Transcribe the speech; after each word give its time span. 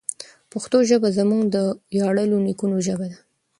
پښتو 0.51 0.77
ژبه 0.89 1.09
زموږ 1.17 1.43
د 1.49 1.57
ویاړلو 1.93 2.37
نیکونو 2.47 2.77
ژبه 2.87 3.05
ده. 3.11 3.17